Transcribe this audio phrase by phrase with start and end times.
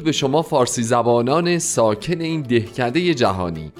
[0.00, 3.72] درود به شما فارسی زبانان ساکن این دهکده جهانی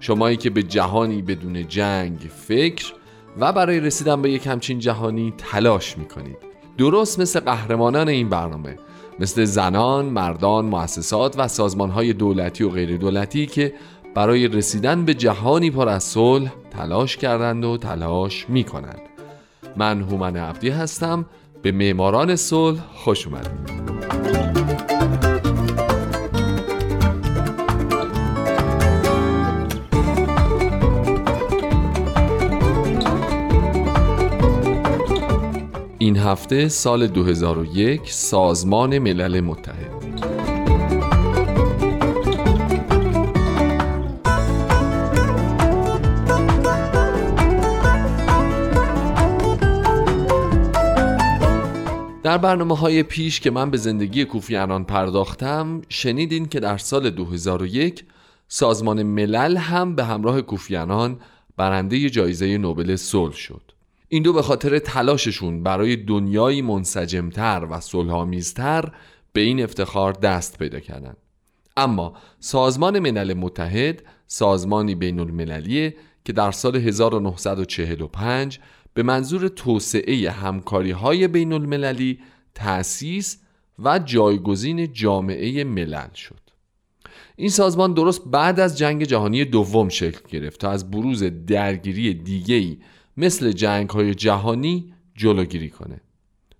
[0.00, 2.92] شمایی که به جهانی بدون جنگ فکر
[3.40, 6.36] و برای رسیدن به یک همچین جهانی تلاش می‌کنید
[6.78, 8.76] درست مثل قهرمانان این برنامه
[9.20, 13.74] مثل زنان، مردان، مؤسسات و سازمانهای دولتی و غیر دولتی که
[14.14, 19.00] برای رسیدن به جهانی پر از صلح تلاش کردند و تلاش می کنند.
[19.76, 21.26] من هومن عبدی هستم
[21.62, 24.01] به معماران صلح خوش اومدید.
[36.02, 39.90] این هفته سال 2001 سازمان ملل متحد.
[52.22, 58.04] در برنامه های پیش که من به زندگی کوفیانان پرداختم شنیدین که در سال 2001
[58.48, 61.20] سازمان ملل هم به همراه کوفیانان
[61.56, 63.71] برنده جایزه نوبل صلح شد.
[64.12, 68.92] این دو به خاطر تلاششون برای دنیایی منسجمتر و صلحآمیزتر
[69.32, 71.16] به این افتخار دست پیدا کردند.
[71.76, 78.58] اما سازمان ملل متحد سازمانی بین المللیه که در سال 1945
[78.94, 82.18] به منظور توسعه همکاری های بین المللی
[82.54, 83.38] تأسیس
[83.78, 86.40] و جایگزین جامعه ملل شد
[87.36, 92.78] این سازمان درست بعد از جنگ جهانی دوم شکل گرفت تا از بروز درگیری دیگه‌ای
[93.16, 96.00] مثل جنگ های جهانی جلوگیری کنه.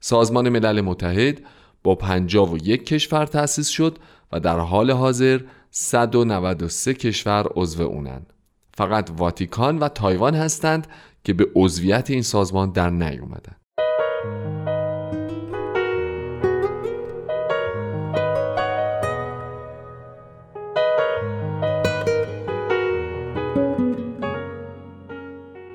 [0.00, 1.40] سازمان ملل متحد
[1.82, 3.98] با 51 کشور تأسیس شد
[4.32, 5.40] و در حال حاضر
[5.70, 8.26] 193 کشور عضو اونن
[8.74, 10.86] فقط واتیکان و تایوان هستند
[11.24, 13.56] که به عضویت این سازمان در نیومدن.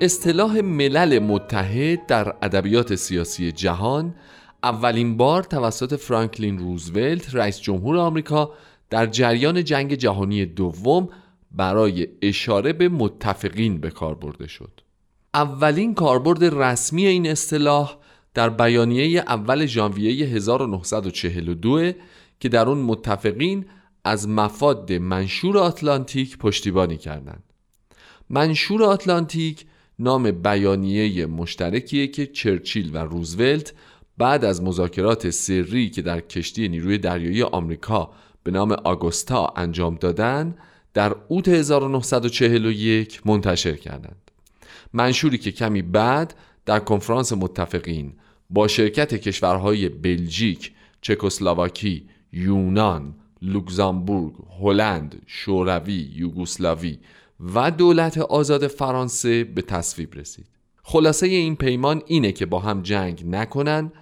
[0.06, 4.14] اصطلاح ملل متحد در ادبیات سیاسی جهان
[4.62, 8.52] اولین بار توسط فرانکلین روزولت رئیس جمهور آمریکا
[8.90, 11.08] در جریان جنگ جهانی دوم
[11.50, 14.80] برای اشاره به متفقین به کار برده شد.
[15.34, 17.96] اولین کاربرد رسمی این اصطلاح
[18.34, 21.92] در بیانیه اول ژانویه 1942
[22.40, 23.66] که در اون متفقین
[24.04, 27.42] از مفاد منشور آتلانتیک پشتیبانی کردند.
[28.30, 29.66] منشور آتلانتیک
[29.98, 33.72] نام بیانیه مشترکیه که چرچیل و روزولت
[34.18, 38.10] بعد از مذاکرات سری که در کشتی نیروی دریایی آمریکا
[38.42, 40.54] به نام آگوستا انجام دادن
[40.94, 44.30] در اوت 1941 منتشر کردند.
[44.92, 46.34] منشوری که کمی بعد
[46.66, 48.12] در کنفرانس متفقین
[48.50, 56.98] با شرکت کشورهای بلژیک، چکسلواکی، یونان، لوکزامبورگ، هلند، شوروی، یوگسلاوی
[57.54, 60.46] و دولت آزاد فرانسه به تصویب رسید.
[60.82, 63.92] خلاصه این پیمان اینه که با هم جنگ نکنن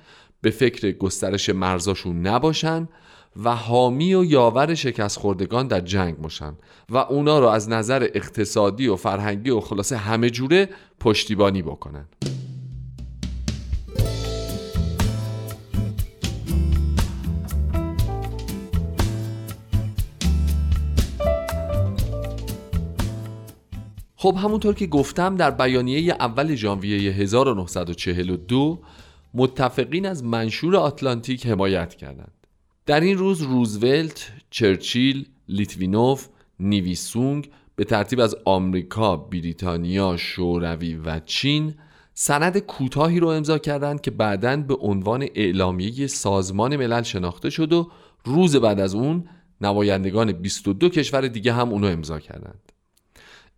[0.40, 2.88] به فکر گسترش مرزاشون نباشن
[3.42, 6.54] و حامی و یاور شکست خوردگان در جنگ باشن
[6.90, 10.68] و اونا رو از نظر اقتصادی و فرهنگی و خلاصه همه جوره
[11.00, 12.04] پشتیبانی بکنن.
[24.24, 28.78] خب همونطور که گفتم در بیانیه اول ژانویه 1942
[29.34, 32.32] متفقین از منشور آتلانتیک حمایت کردند.
[32.86, 36.28] در این روز روزولت، چرچیل، لیتوینوف،
[36.60, 41.74] نیویسونگ به ترتیب از آمریکا، بریتانیا، شوروی و چین
[42.14, 47.90] سند کوتاهی رو امضا کردند که بعدا به عنوان اعلامیه سازمان ملل شناخته شد و
[48.24, 49.28] روز بعد از اون
[49.60, 52.73] نمایندگان 22 کشور دیگه هم اونو امضا کردند.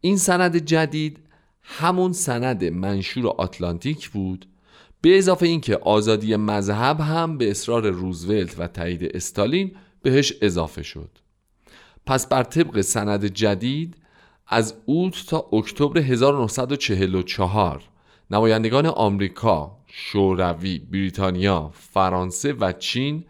[0.07, 1.19] این سند جدید
[1.63, 4.47] همون سند منشور آتلانتیک بود
[5.01, 11.11] به اضافه اینکه آزادی مذهب هم به اصرار روزولت و تایید استالین بهش اضافه شد
[12.07, 13.97] پس بر طبق سند جدید
[14.47, 17.83] از اوت تا اکتبر 1944
[18.31, 23.25] نمایندگان آمریکا، شوروی، بریتانیا، فرانسه و چین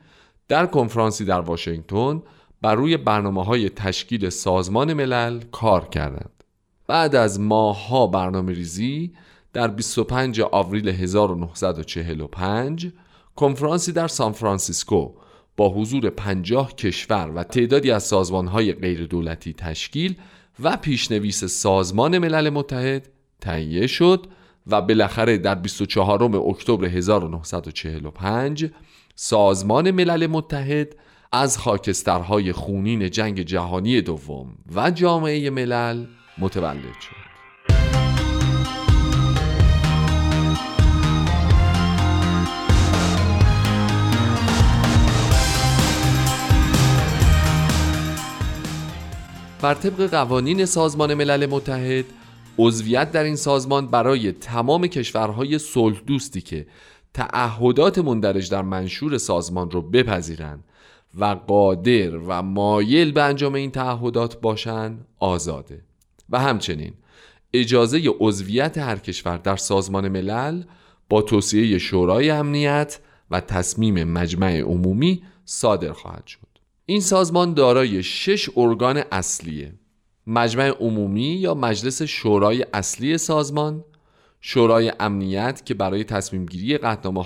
[0.49, 2.23] در کنفرانسی در واشنگتن
[2.63, 6.36] بر روی برنامه های تشکیل سازمان ملل کار کردند.
[6.87, 9.13] بعد از ماهها برنامه ریزی
[9.53, 12.93] در 25 آوریل 1945
[13.37, 15.13] کنفرانسی در سان فرانسیسکو
[15.57, 20.17] با حضور 50 کشور و تعدادی از سازمانهای غیردولتی تشکیل
[20.61, 23.09] و پیشنویس سازمان ملل متحد
[23.41, 24.27] تهیه شد
[24.67, 28.71] و بالاخره در 24 اکتبر 1945
[29.15, 30.97] سازمان ملل متحد
[31.33, 36.07] از خاکسترهای خونین جنگ جهانی دوم و جامعه ملل
[36.39, 37.27] متولد شد.
[49.63, 52.05] بر طبق قوانین سازمان ملل متحد
[52.59, 56.67] عضویت در این سازمان برای تمام کشورهای صلح دوستی که
[57.15, 60.65] تعهدات مندرج در منشور سازمان را بپذیرند
[61.19, 65.86] و قادر و مایل به انجام این تعهدات باشند آزاده.
[66.31, 66.93] و همچنین
[67.53, 70.63] اجازه عضویت هر کشور در سازمان ملل
[71.09, 72.99] با توصیه شورای امنیت
[73.31, 76.47] و تصمیم مجمع عمومی صادر خواهد شد.
[76.87, 79.75] این سازمان دارای شش ارگان اصلیه
[80.27, 83.85] مجمع عمومی یا مجلس شورای اصلی سازمان
[84.41, 86.79] شورای امنیت که برای تصمیم گیری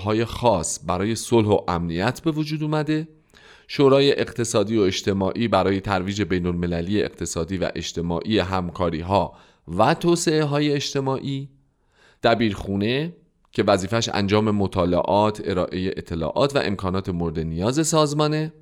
[0.05, 3.07] های خاص برای صلح و امنیت به وجود اومده
[3.73, 9.33] شورای اقتصادی و اجتماعی برای ترویج بین المللی اقتصادی و اجتماعی همکاری ها
[9.77, 11.49] و توسعه های اجتماعی
[12.23, 13.13] دبیرخونه
[13.51, 18.53] که وظیفش انجام مطالعات، ارائه اطلاعات و امکانات مورد نیاز سازمانه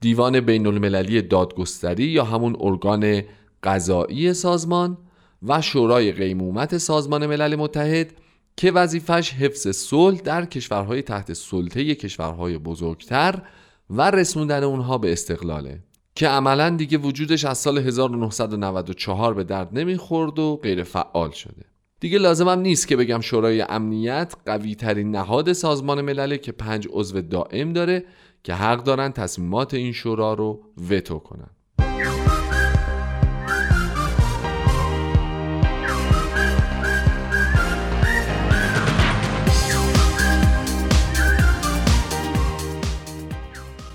[0.00, 3.22] دیوان بین المللی دادگستری یا همون ارگان
[3.62, 4.98] قضایی سازمان
[5.42, 8.12] و شورای قیمومت سازمان ملل متحد
[8.56, 13.42] که وظیفش حفظ صلح در کشورهای تحت سلطه کشورهای بزرگتر
[13.90, 15.80] و رسوندن اونها به استقلاله
[16.14, 21.64] که عملا دیگه وجودش از سال 1994 به درد نمی‌خورد و غیر فعال شده.
[22.00, 27.20] دیگه لازمم نیست که بگم شورای امنیت قوی ترین نهاد سازمان ملله که پنج عضو
[27.20, 28.04] دائم داره
[28.42, 31.50] که حق دارن تصمیمات این شورا رو وتو کنن.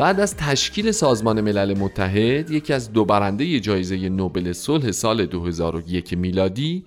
[0.04, 6.14] بعد از تشکیل سازمان ملل متحد یکی از دو برنده جایزه نوبل صلح سال 2001
[6.14, 6.86] میلادی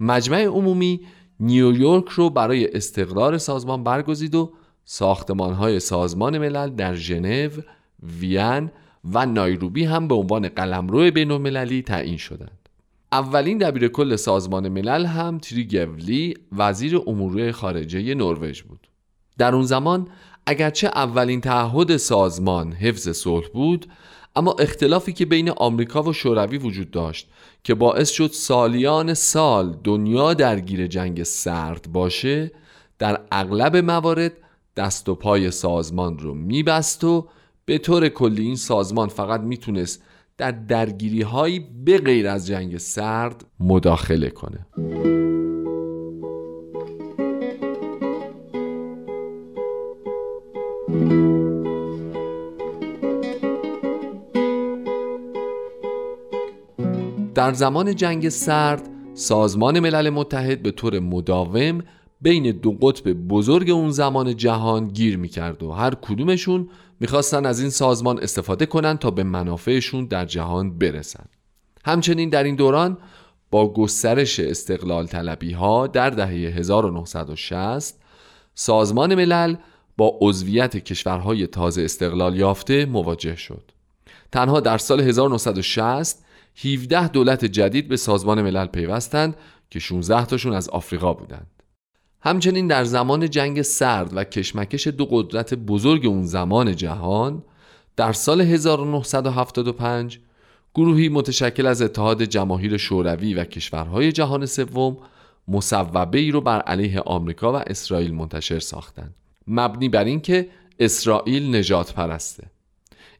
[0.00, 1.00] مجمع عمومی
[1.40, 4.52] نیویورک رو برای استقرار سازمان برگزید و
[5.38, 7.50] های سازمان ملل در ژنو،
[8.20, 8.70] وین
[9.12, 12.68] و نایروبی هم به عنوان قلمرو بین المللی تعیین شدند.
[13.12, 18.88] اولین دبیر کل سازمان ملل هم تری گولی وزیر امور خارجه نروژ بود.
[19.38, 20.08] در اون زمان
[20.50, 23.86] اگرچه اولین تعهد سازمان حفظ صلح بود
[24.36, 27.28] اما اختلافی که بین آمریکا و شوروی وجود داشت
[27.64, 32.50] که باعث شد سالیان سال دنیا درگیر جنگ سرد باشه
[32.98, 34.32] در اغلب موارد
[34.76, 37.28] دست و پای سازمان رو میبست و
[37.64, 40.02] به طور کلی این سازمان فقط می‌تونست
[40.38, 44.66] در درگیری هایی به غیر از جنگ سرد مداخله کنه.
[57.50, 61.82] در زمان جنگ سرد سازمان ملل متحد به طور مداوم
[62.20, 66.68] بین دو قطب بزرگ اون زمان جهان گیر می‌کرد و هر کدومشون
[67.00, 71.24] می‌خواستن از این سازمان استفاده کنن تا به منافعشون در جهان برسن.
[71.84, 72.98] همچنین در این دوران
[73.50, 78.00] با گسترش استقلال طلبی ها در دهه 1960
[78.54, 79.56] سازمان ملل
[79.96, 83.62] با عضویت کشورهای تازه استقلال یافته مواجه شد.
[84.32, 86.24] تنها در سال 1960
[86.56, 89.36] 17 دولت جدید به سازمان ملل پیوستند
[89.70, 91.46] که 16 تاشون از آفریقا بودند.
[92.22, 97.42] همچنین در زمان جنگ سرد و کشمکش دو قدرت بزرگ اون زمان جهان
[97.96, 100.18] در سال 1975
[100.74, 104.96] گروهی متشکل از اتحاد جماهیر شوروی و کشورهای جهان سوم
[105.48, 109.14] مصوبه ای رو بر علیه آمریکا و اسرائیل منتشر ساختند.
[109.46, 112.44] مبنی بر اینکه اسرائیل نجات پرسته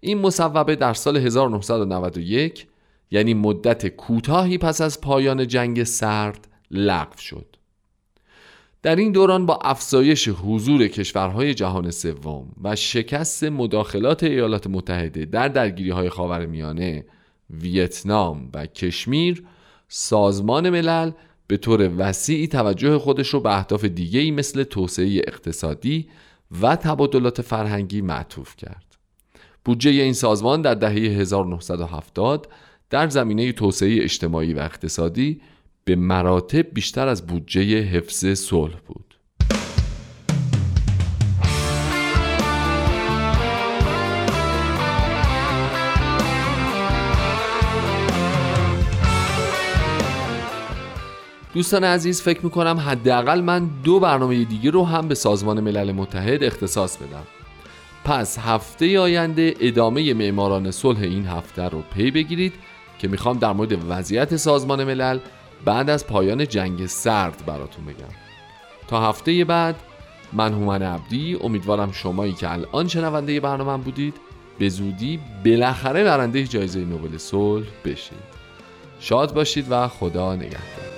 [0.00, 2.66] این مصوبه در سال 1991
[3.10, 7.56] یعنی مدت کوتاهی پس از پایان جنگ سرد لغو شد
[8.82, 15.48] در این دوران با افزایش حضور کشورهای جهان سوم و شکست مداخلات ایالات متحده در
[15.48, 17.04] درگیری های خاورمیانه،
[17.50, 19.44] ویتنام و کشمیر
[19.88, 21.10] سازمان ملل
[21.46, 26.08] به طور وسیعی توجه خودش رو به اهداف دیگه‌ای مثل توسعه اقتصادی
[26.62, 28.84] و تبادلات فرهنگی معطوف کرد.
[29.64, 32.48] بودجه این سازمان در دهه 1970
[32.90, 35.40] در زمینه توسعه اجتماعی و اقتصادی
[35.84, 39.14] به مراتب بیشتر از بودجه حفظ صلح بود.
[51.54, 56.44] دوستان عزیز فکر می‌کنم حداقل من دو برنامه دیگه رو هم به سازمان ملل متحد
[56.44, 57.24] اختصاص بدم
[58.04, 62.52] پس هفته آینده ادامه معماران صلح این هفته رو پی بگیرید
[63.00, 65.18] که می‌خوام در مورد وضعیت سازمان ملل
[65.64, 68.14] بعد از پایان جنگ سرد براتون بگم.
[68.88, 69.76] تا هفته بعد
[70.32, 74.14] من هومن عبدی امیدوارم شمایی که الان شنونده برنامه بودید
[74.58, 78.40] به زودی بالاخره برنده جایزه نوبل صلح بشید.
[79.00, 80.89] شاد باشید و خدا نگهدار.